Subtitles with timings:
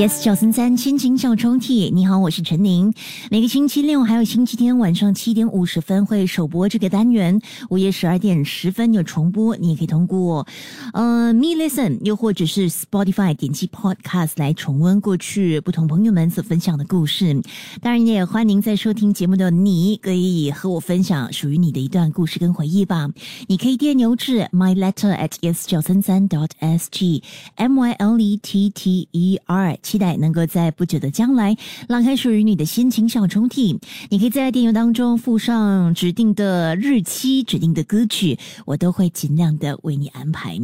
[0.00, 2.90] Yes，九三三心情小抽屉，你好，我是陈宁。
[3.30, 7.38] 每个星期六还有星期天晚上七点五十分会首播这个单元，
[7.68, 9.54] 午夜十二点十分有重播。
[9.58, 10.46] 你也可以通过
[10.94, 17.38] 呃 Me Listen，又或者是 Spotify 点击 Podcast 来重温过去不同朋友们所分享的故事。
[17.82, 23.10] 当然，也欢迎在收听节目的你，可以和我分享属于你的一段故事跟回忆吧。
[23.48, 27.22] 你可以电邮至 My Letter at yes 九三三 dot s g
[27.56, 29.78] m y l e t t e r。
[29.90, 31.56] 期待能够在不久的将来
[31.88, 33.76] 拉开属于你的心情小抽屉。
[34.08, 40.56] 你可以在电邮当中附上指定的日期、指定的歌曲，我都会尽量的为你安排。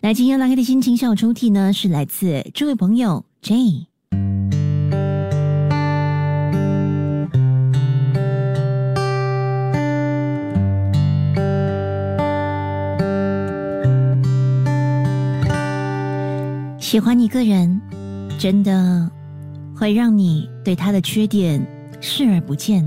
[0.00, 3.86] 那今天拉开的心情小抽屉呢，是来自这位朋友 J。
[16.80, 17.80] 喜欢一个人。
[18.42, 19.08] 真的
[19.72, 21.64] 会让你对他的缺点
[22.00, 22.84] 视而不见，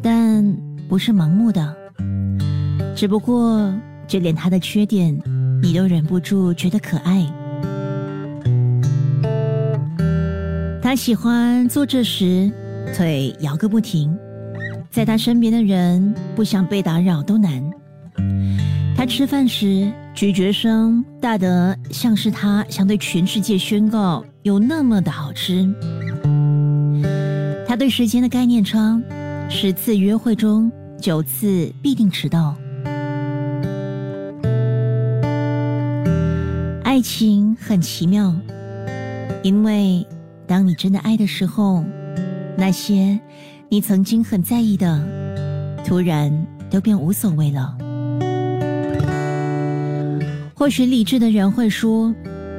[0.00, 0.56] 但
[0.88, 1.74] 不是盲目的。
[2.94, 3.74] 只不过，
[4.06, 5.20] 就连他的缺点，
[5.60, 7.26] 你都忍不住觉得可爱。
[10.80, 12.48] 他喜欢坐这时
[12.96, 14.16] 腿摇个不停，
[14.88, 17.60] 在他身边的人不想被打扰都难。
[18.96, 19.92] 他吃饭时。
[20.18, 25.72] 咀嚼声大得像是他想对全世界宣告有那么的好吃。
[27.64, 29.00] 他对时间的概念差，
[29.48, 32.56] 十次约会中九次必定迟到。
[36.82, 38.34] 爱情很奇妙，
[39.44, 40.04] 因为
[40.48, 41.84] 当你真的爱的时候，
[42.56, 43.20] 那些
[43.68, 45.00] 你曾经很在意的，
[45.84, 47.78] 突然都变无所谓了。
[50.58, 52.12] 或许理智的人会说，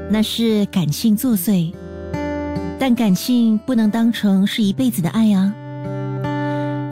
[0.09, 1.73] 那是感性作祟，
[2.79, 5.53] 但感性不能当成是一辈子的爱啊。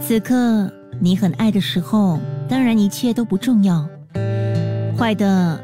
[0.02, 0.70] 此刻
[1.00, 2.20] 你很爱的时候，
[2.50, 3.88] 当然一切都不重要，
[4.98, 5.58] 坏的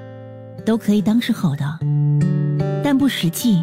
[0.65, 1.79] 都可以当是好的，
[2.81, 3.61] 但不实际。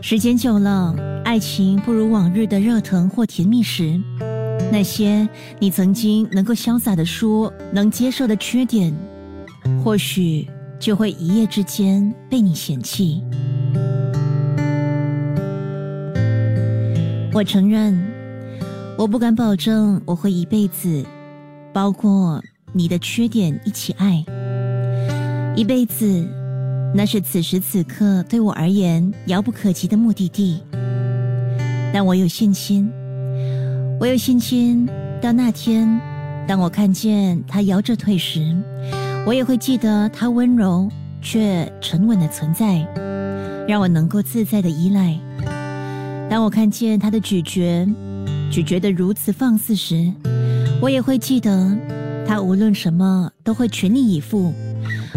[0.00, 0.92] 时间久了，
[1.24, 3.96] 爱情不如往日的热腾或甜蜜时，
[4.72, 5.28] 那些
[5.60, 8.92] 你曾经能够潇洒的说能接受的缺点。
[9.82, 10.48] 或许
[10.78, 13.22] 就会一夜之间被你嫌弃。
[17.32, 17.96] 我承认，
[18.96, 21.04] 我不敢保证我会一辈子，
[21.72, 22.42] 包括
[22.72, 24.24] 你的缺点一起爱。
[25.54, 26.26] 一辈子，
[26.94, 30.60] 那是此时此刻对我而言遥不可及的目的地。
[31.92, 32.90] 但我有信心，
[34.00, 34.88] 我有信心，
[35.20, 35.88] 到那天，
[36.46, 38.56] 当我看见他摇着腿时。
[39.28, 40.88] 我也会记得他温柔
[41.20, 42.78] 却沉稳的存在，
[43.68, 45.20] 让我能够自在的依赖。
[46.30, 47.86] 当我看见他的咀嚼，
[48.50, 50.10] 咀嚼的如此放肆时，
[50.80, 51.76] 我也会记得
[52.26, 54.50] 他无论什么都会全力以赴，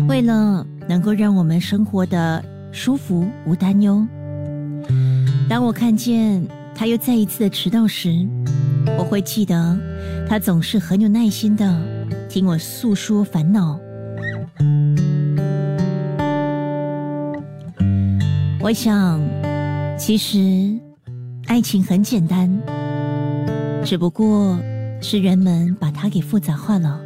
[0.10, 2.44] 为了能够让我们生活的
[2.74, 4.06] 舒服无担忧。
[5.48, 6.46] 当我看见
[6.76, 8.28] 他又再一次的迟到时，
[9.00, 9.80] 我会记得
[10.28, 11.82] 他总是很有耐心的
[12.28, 13.80] 听我诉说烦恼。
[18.64, 19.20] 我想，
[19.98, 20.80] 其实
[21.48, 22.48] 爱情很简单，
[23.84, 24.56] 只不过
[25.02, 27.02] 是人们把它给复杂化了。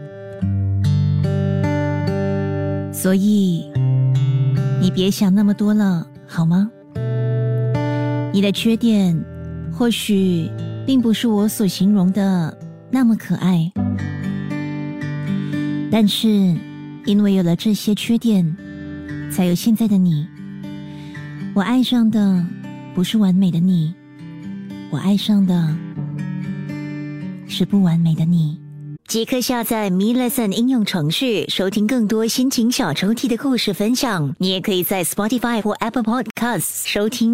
[2.91, 3.71] 所以，
[4.81, 6.69] 你别想那么多了，好吗？
[8.33, 9.17] 你的缺点
[9.71, 10.51] 或许
[10.85, 12.55] 并不是我所形容的
[12.91, 13.71] 那么可爱，
[15.89, 16.27] 但是
[17.05, 18.45] 因为有了这些缺点，
[19.31, 20.27] 才有现在的你。
[21.55, 22.45] 我爱上的
[22.93, 23.95] 不是完美的你，
[24.91, 25.73] 我爱上的
[27.47, 28.59] 是不完美的你。
[29.07, 34.35] 即刻下载 Me Lesson 应用程序，收听更多心情小抽屉的故事分享。
[34.37, 37.33] 你也可以在 Spotify 或 Apple Podcasts 收听。